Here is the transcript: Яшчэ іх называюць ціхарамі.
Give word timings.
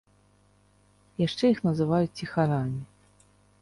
Яшчэ 1.25 1.45
іх 1.55 1.59
называюць 1.69 2.11
ціхарамі. 2.17 2.81